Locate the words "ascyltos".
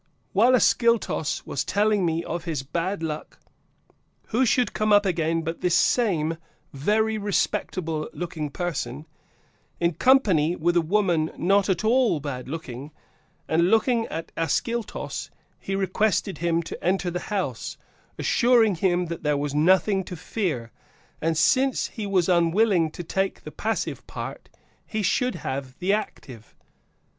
0.55-1.45, 14.35-15.29